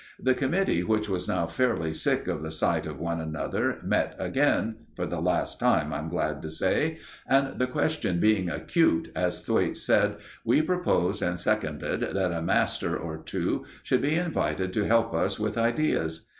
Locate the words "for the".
4.95-5.21